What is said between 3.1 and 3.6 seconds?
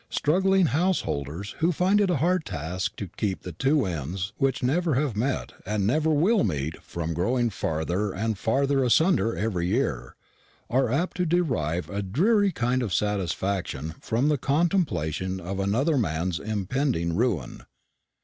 keep the